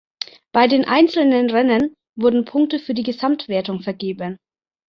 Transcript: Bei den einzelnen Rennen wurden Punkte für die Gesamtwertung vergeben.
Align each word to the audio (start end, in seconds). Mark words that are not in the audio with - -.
Bei 0.51 0.65
den 0.67 0.85
einzelnen 0.85 1.51
Rennen 1.51 1.93
wurden 2.15 2.43
Punkte 2.43 2.79
für 2.79 2.95
die 2.95 3.03
Gesamtwertung 3.03 3.81
vergeben. 3.81 4.37